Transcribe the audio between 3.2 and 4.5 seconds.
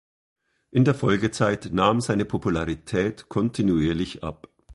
kontinuierlich ab.